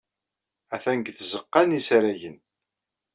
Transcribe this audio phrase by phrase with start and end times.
[0.75, 2.37] Atan deg tzeɣɣa n yisaragen.